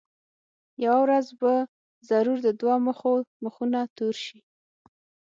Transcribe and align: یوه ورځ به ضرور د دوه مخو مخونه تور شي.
یوه 0.85 0.99
ورځ 1.05 1.27
به 1.41 1.53
ضرور 2.09 2.37
د 2.43 2.49
دوه 2.61 2.75
مخو 2.87 3.13
مخونه 3.43 3.79
تور 3.97 4.15
شي. 4.25 4.39